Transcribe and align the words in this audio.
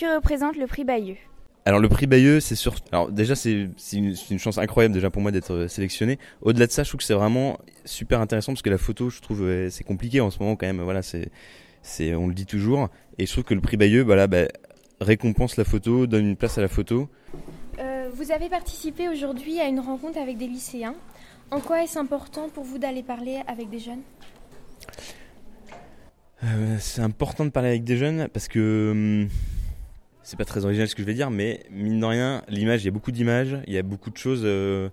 Que 0.00 0.16
représente 0.16 0.56
le 0.56 0.66
prix 0.66 0.84
Bayeux 0.84 1.16
alors 1.66 1.78
le 1.78 1.90
prix 1.90 2.06
Bayeux, 2.06 2.40
c'est 2.40 2.54
sur. 2.54 2.74
Alors 2.90 3.12
déjà, 3.12 3.36
c'est 3.36 3.52
une, 3.52 4.14
une, 4.30 4.38
chance 4.38 4.56
incroyable 4.56 4.94
déjà 4.94 5.10
pour 5.10 5.20
moi 5.20 5.30
d'être 5.30 5.52
euh, 5.52 5.68
sélectionné. 5.68 6.18
Au-delà 6.40 6.66
de 6.66 6.72
ça, 6.72 6.84
je 6.84 6.88
trouve 6.88 7.00
que 7.00 7.04
c'est 7.04 7.12
vraiment 7.12 7.58
super 7.84 8.22
intéressant 8.22 8.52
parce 8.52 8.62
que 8.62 8.70
la 8.70 8.78
photo, 8.78 9.10
je 9.10 9.20
trouve, 9.20 9.46
c'est 9.68 9.84
compliqué 9.84 10.22
en 10.22 10.30
ce 10.30 10.38
moment 10.38 10.56
quand 10.56 10.66
même. 10.66 10.80
Voilà, 10.80 11.02
c'est, 11.02 11.30
c'est, 11.82 12.14
on 12.14 12.28
le 12.28 12.34
dit 12.34 12.46
toujours. 12.46 12.88
Et 13.18 13.26
je 13.26 13.32
trouve 13.32 13.44
que 13.44 13.52
le 13.52 13.60
prix 13.60 13.76
Bayeux, 13.76 14.04
bah 14.04 14.26
bah, 14.26 14.46
récompense 15.02 15.58
la 15.58 15.64
photo, 15.64 16.06
donne 16.06 16.26
une 16.28 16.36
place 16.36 16.56
à 16.56 16.62
la 16.62 16.68
photo. 16.68 17.10
Euh, 17.78 18.08
vous 18.14 18.32
avez 18.32 18.48
participé 18.48 19.10
aujourd'hui 19.10 19.60
à 19.60 19.68
une 19.68 19.80
rencontre 19.80 20.18
avec 20.18 20.38
des 20.38 20.46
lycéens. 20.46 20.94
En 21.50 21.60
quoi 21.60 21.82
est-ce 21.82 21.98
important 21.98 22.48
pour 22.48 22.64
vous 22.64 22.78
d'aller 22.78 23.02
parler 23.02 23.42
avec 23.46 23.68
des 23.68 23.80
jeunes? 23.80 24.02
Euh, 26.42 26.76
C'est 26.80 27.02
important 27.02 27.44
de 27.44 27.50
parler 27.50 27.68
avec 27.68 27.84
des 27.84 27.98
jeunes 27.98 28.28
parce 28.32 28.48
que. 28.48 28.92
Hum, 28.92 29.28
c'est 30.30 30.36
pas 30.36 30.44
très 30.44 30.64
original 30.64 30.86
ce 30.86 30.94
que 30.94 31.02
je 31.02 31.06
vais 31.06 31.14
dire, 31.14 31.28
mais 31.28 31.64
mine 31.72 31.98
de 31.98 32.06
rien, 32.06 32.42
l'image, 32.46 32.82
il 32.82 32.84
y 32.84 32.88
a 32.88 32.92
beaucoup 32.92 33.10
d'images, 33.10 33.58
il 33.66 33.72
y 33.72 33.78
a 33.78 33.82
beaucoup 33.82 34.10
de 34.10 34.16
choses. 34.16 34.42
Euh, 34.44 34.88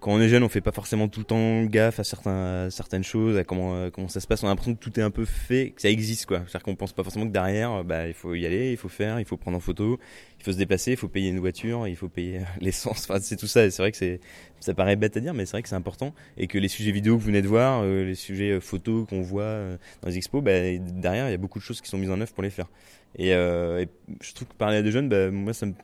quand 0.00 0.12
on 0.12 0.20
est 0.20 0.28
jeune, 0.28 0.42
on 0.42 0.48
fait 0.48 0.62
pas 0.62 0.72
forcément 0.72 1.08
tout 1.08 1.20
le 1.20 1.26
temps 1.26 1.64
gaffe 1.64 2.00
à, 2.00 2.04
certains, 2.04 2.70
certaines 2.70 3.04
choses, 3.04 3.36
à 3.36 3.44
comment, 3.44 3.74
euh, 3.74 3.90
comment 3.90 4.08
ça 4.08 4.20
se 4.20 4.26
passe. 4.26 4.42
On 4.42 4.46
a 4.46 4.50
l'impression 4.50 4.74
que 4.74 4.80
tout 4.80 4.98
est 4.98 5.02
un 5.02 5.10
peu 5.10 5.26
fait, 5.26 5.72
que 5.76 5.82
ça 5.82 5.90
existe, 5.90 6.26
quoi. 6.26 6.38
C'est-à-dire 6.40 6.62
qu'on 6.62 6.74
pense 6.74 6.92
pas 6.92 7.02
forcément 7.02 7.26
que 7.26 7.32
derrière, 7.32 7.84
bah, 7.84 8.08
il 8.08 8.14
faut 8.14 8.34
y 8.34 8.46
aller, 8.46 8.72
il 8.72 8.76
faut 8.78 8.88
faire, 8.88 9.20
il 9.20 9.26
faut 9.26 9.36
prendre 9.36 9.58
en 9.58 9.60
photo, 9.60 9.98
il 10.38 10.44
faut 10.44 10.52
se 10.52 10.56
déplacer, 10.56 10.92
il 10.92 10.96
faut 10.96 11.08
payer 11.08 11.28
une 11.28 11.38
voiture, 11.38 11.86
il 11.86 11.96
faut 11.96 12.08
payer 12.08 12.40
l'essence. 12.60 13.06
Enfin, 13.08 13.20
c'est 13.20 13.36
tout 13.36 13.46
ça. 13.46 13.66
Et 13.66 13.70
c'est 13.70 13.82
vrai 13.82 13.92
que 13.92 13.98
c'est, 13.98 14.20
ça 14.58 14.72
paraît 14.72 14.96
bête 14.96 15.16
à 15.18 15.20
dire, 15.20 15.34
mais 15.34 15.44
c'est 15.44 15.52
vrai 15.52 15.62
que 15.62 15.68
c'est 15.68 15.74
important. 15.74 16.14
Et 16.38 16.46
que 16.46 16.56
les 16.56 16.68
sujets 16.68 16.92
vidéo 16.92 17.16
que 17.16 17.20
vous 17.20 17.26
venez 17.26 17.42
de 17.42 17.48
voir, 17.48 17.82
euh, 17.82 18.04
les 18.04 18.14
sujets 18.14 18.58
photos 18.60 19.06
qu'on 19.06 19.20
voit 19.20 19.76
dans 20.02 20.08
les 20.08 20.16
expos, 20.16 20.42
bah, 20.42 20.52
derrière, 20.78 21.28
il 21.28 21.32
y 21.32 21.34
a 21.34 21.38
beaucoup 21.38 21.58
de 21.58 21.64
choses 21.64 21.80
qui 21.80 21.88
sont 21.88 21.98
mises 21.98 22.10
en 22.10 22.20
œuvre 22.20 22.32
pour 22.32 22.42
les 22.42 22.50
faire. 22.50 22.68
Et, 23.16 23.34
euh, 23.34 23.84
je 24.20 24.32
trouve 24.34 24.48
que 24.48 24.54
parler 24.54 24.78
à 24.78 24.82
des 24.82 24.90
jeunes, 24.90 25.08
bah, 25.08 25.30
moi, 25.30 25.52
ça 25.52 25.66
me... 25.66 25.74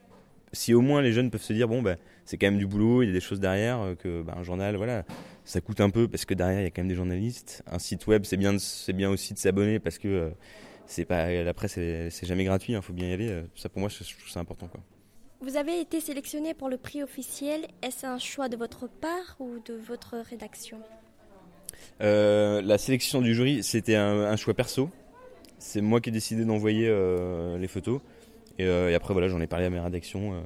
si 0.53 0.75
au 0.75 0.81
moins 0.81 1.03
les 1.03 1.13
jeunes 1.13 1.31
peuvent 1.31 1.43
se 1.43 1.53
dire, 1.53 1.69
bon, 1.69 1.83
bah, 1.83 1.97
c'est 2.25 2.37
quand 2.37 2.47
même 2.47 2.59
du 2.59 2.67
boulot, 2.67 3.03
il 3.03 3.07
y 3.07 3.11
a 3.11 3.13
des 3.13 3.21
choses 3.21 3.41
derrière, 3.41 3.81
euh, 3.81 3.95
que 3.95 4.23
bah, 4.23 4.35
un 4.37 4.43
journal, 4.43 4.77
voilà, 4.77 5.05
ça 5.45 5.61
coûte 5.61 5.81
un 5.81 5.91
peu 5.91 6.09
parce 6.09 6.25
que 6.25 6.35
derrière, 6.35 6.61
il 6.61 6.65
y 6.65 6.67
a 6.67 6.71
quand 6.71 6.83
même 6.83 6.89
des 6.89 6.95
journalistes. 6.95 7.63
Un 7.71 7.79
site 7.79 8.07
web, 8.07 8.25
c'est 8.25 8.37
bien, 8.37 8.59
c'est 8.59 8.93
bien 8.93 9.11
aussi 9.11 9.35
de 9.35 9.39
s'abonner 9.39 9.79
parce 9.79 9.99
que 9.99 10.09
euh, 10.09 10.31
c'est 10.87 11.05
pas, 11.05 11.31
la 11.31 11.55
presse, 11.55 11.75
c'est 11.75 12.27
jamais 12.27 12.45
gratuit, 12.45 12.73
il 12.73 12.77
hein, 12.77 12.83
faut 12.83 12.93
bien 12.93 13.09
y 13.09 13.13
aller. 13.13 13.43
Ça, 13.55 13.69
pour 13.69 13.81
moi, 13.81 13.89
je, 13.89 13.99
trouve 13.99 14.29
ça 14.29 14.41
important. 14.41 14.69
Quoi. 14.69 14.81
Vous 15.41 15.57
avez 15.57 15.81
été 15.81 16.01
sélectionné 16.01 16.55
pour 16.55 16.69
le 16.69 16.77
prix 16.77 17.03
officiel. 17.03 17.67
Est-ce 17.83 18.07
un 18.07 18.19
choix 18.19 18.49
de 18.49 18.57
votre 18.57 18.89
part 18.89 19.37
ou 19.41 19.59
de 19.65 19.75
votre 19.75 20.17
rédaction? 20.31 20.79
La 22.01 22.79
sélection 22.79 23.21
du 23.21 23.35
jury, 23.35 23.63
c'était 23.63 23.97
un 23.97 24.37
choix 24.37 24.55
perso 24.55 24.91
c'est 25.59 25.81
moi 25.81 26.01
qui 26.01 26.11
ai 26.11 26.13
décidé 26.13 26.45
d'envoyer 26.45 26.87
euh, 26.89 27.59
les 27.59 27.69
photos. 27.69 28.01
Euh, 28.61 28.91
et, 28.91 28.95
après, 28.95 29.13
voilà, 29.13 29.29
j'en 29.29 29.41
ai 29.41 29.47
parlé 29.47 29.67
à 29.67 29.71
mes 29.71 29.81
rédactions. 29.81 30.35
Euh, 30.35 30.41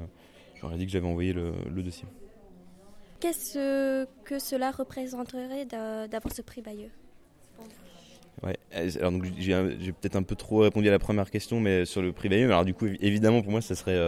j'aurais 0.61 0.77
dit 0.77 0.86
que 0.86 0.92
j'avais 0.92 1.06
envoyé 1.06 1.33
le, 1.33 1.53
dossier. 1.83 2.06
Qu'est-ce 3.20 4.06
que 4.25 4.39
cela 4.39 4.70
représenterait 4.70 5.66
d'avoir 5.66 6.34
ce 6.34 6.42
prix 6.42 6.62
Bayeux? 6.62 6.91
Ouais, 8.42 8.56
alors 8.98 9.12
donc 9.12 9.25
j'ai 9.38 9.92
peut-être 9.92 10.16
un 10.16 10.22
peu 10.22 10.34
trop 10.34 10.61
répondu 10.61 10.88
à 10.88 10.91
la 10.91 10.98
première 10.98 11.31
question, 11.31 11.61
mais 11.61 11.84
sur 11.84 12.00
le 12.00 12.12
prix 12.12 12.31
Bayeux. 12.31 12.47
Alors 12.47 12.64
du 12.64 12.72
coup, 12.72 12.86
évidemment, 13.00 13.42
pour 13.42 13.50
moi, 13.50 13.61
ça 13.61 13.75
serait. 13.75 13.98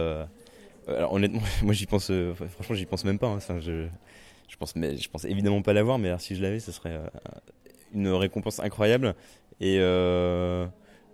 alors 0.87 1.13
honnêtement, 1.13 1.41
moi 1.61 1.73
j'y 1.73 1.85
pense. 1.85 2.11
franchement, 2.49 2.75
j'y 2.75 2.87
pense 2.87 3.05
même 3.05 3.19
pas. 3.19 3.27
Hein. 3.27 3.37
Enfin, 3.37 3.59
je, 3.59 3.85
je 4.47 4.57
pense, 4.57 4.75
mais 4.75 4.97
je 4.97 5.07
pense 5.07 5.25
évidemment 5.25 5.61
pas 5.61 5.73
l'avoir, 5.73 5.99
mais 5.99 6.07
alors, 6.07 6.21
si 6.21 6.35
je 6.35 6.41
l'avais, 6.41 6.59
ça 6.59 6.71
serait 6.71 6.99
une 7.93 8.07
récompense 8.07 8.59
incroyable. 8.59 9.13
Et 9.61 9.77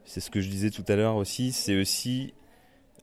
c'est 0.06 0.22
ce 0.22 0.32
que 0.32 0.40
je 0.40 0.50
disais 0.50 0.70
tout 0.70 0.86
à 0.88 0.96
l'heure 0.96 1.18
aussi. 1.18 1.52
C'est 1.52 1.76
aussi. 1.76 2.34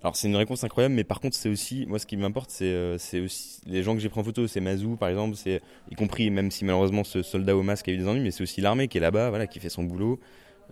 Alors, 0.06 0.14
c'est 0.14 0.28
une 0.28 0.36
réponse 0.36 0.62
incroyable, 0.62 0.94
mais 0.94 1.02
par 1.02 1.20
contre, 1.20 1.34
c'est 1.34 1.48
aussi. 1.48 1.84
Moi, 1.88 1.98
ce 1.98 2.06
qui 2.06 2.16
m'importe, 2.16 2.50
c'est 2.52 2.70
euh, 2.70 2.96
aussi. 3.24 3.60
Les 3.66 3.82
gens 3.82 3.92
que 3.92 3.98
j'ai 3.98 4.08
pris 4.08 4.20
en 4.20 4.22
photo, 4.22 4.46
c'est 4.46 4.60
Mazou, 4.60 4.94
par 4.94 5.08
exemple, 5.08 5.34
c'est 5.34 5.60
y 5.90 5.96
compris, 5.96 6.30
même 6.30 6.52
si 6.52 6.64
malheureusement 6.64 7.02
ce 7.02 7.22
soldat 7.22 7.56
au 7.56 7.64
masque 7.64 7.88
a 7.88 7.90
eu 7.90 7.96
des 7.96 8.06
ennuis, 8.06 8.20
mais 8.20 8.30
c'est 8.30 8.44
aussi 8.44 8.60
l'armée 8.60 8.86
qui 8.86 8.98
est 8.98 9.00
là-bas, 9.00 9.30
voilà, 9.30 9.48
qui 9.48 9.58
fait 9.58 9.68
son 9.68 9.82
boulot. 9.82 10.20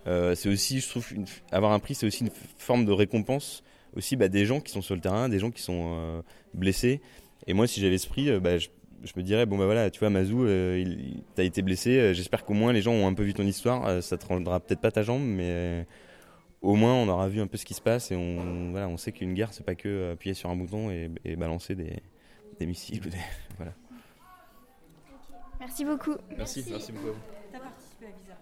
Euh, 0.07 0.35
c'est 0.35 0.47
aussi, 0.47 0.79
je 0.79 0.87
trouve, 0.87 1.05
avoir 1.51 1.73
un 1.73 1.79
prix, 1.79 1.95
c'est 1.95 2.05
aussi 2.05 2.23
une 2.23 2.29
forme 2.57 2.85
de 2.85 2.93
récompense 2.93 3.61
aussi 3.97 4.15
bah, 4.15 4.29
des 4.29 4.45
gens 4.45 4.61
qui 4.61 4.71
sont 4.71 4.81
sur 4.81 4.95
le 4.95 5.01
terrain, 5.01 5.27
des 5.27 5.39
gens 5.39 5.51
qui 5.51 5.61
sont 5.61 5.97
euh, 5.97 6.21
blessés. 6.53 7.01
Et 7.45 7.53
moi, 7.53 7.67
si 7.67 7.81
j'avais 7.81 7.97
ce 7.97 8.07
prix, 8.07 8.39
bah, 8.39 8.57
je, 8.57 8.69
me 9.17 9.21
dirais, 9.21 9.45
bon, 9.45 9.57
bah 9.57 9.65
voilà, 9.65 9.89
tu 9.89 9.99
vois, 9.99 10.09
Mazou, 10.09 10.47
t'as 11.35 11.43
été 11.43 11.61
blessé, 11.61 12.13
j'espère 12.13 12.45
qu'au 12.45 12.53
moins 12.53 12.71
les 12.71 12.81
gens 12.81 12.93
ont 12.93 13.05
un 13.05 13.13
peu 13.13 13.23
vu 13.23 13.33
ton 13.33 13.45
histoire. 13.45 14.01
ça 14.01 14.17
te 14.17 14.25
rendra 14.27 14.61
peut-être 14.61 14.79
pas 14.79 14.91
ta 14.91 15.03
jambe, 15.03 15.23
mais 15.23 15.85
au 16.65 16.75
moins 16.75 16.93
on 16.93 17.07
aura 17.07 17.29
vu 17.29 17.41
un 17.41 17.47
peu 17.47 17.57
ce 17.57 17.65
qui 17.65 17.73
se 17.73 17.81
passe 17.81 18.11
et 18.11 18.15
on, 18.15 18.71
voilà, 18.71 18.87
on 18.87 18.97
sait 18.97 19.11
qu'une 19.11 19.33
guerre 19.33 19.53
c'est 19.53 19.65
pas 19.65 19.75
que 19.75 20.11
appuyer 20.13 20.33
sur 20.33 20.49
un 20.49 20.55
bouton 20.55 20.89
et, 20.89 21.35
balancer 21.35 21.75
des, 21.75 22.01
des 22.59 22.65
missiles. 22.65 23.01
Ou 23.05 23.09
des, 23.09 23.17
voilà. 23.57 23.73
Merci 25.59 25.85
beaucoup. 25.85 26.15
Merci, 26.37 26.59
merci, 26.59 26.71
merci 26.71 26.91
beaucoup. 26.91 27.17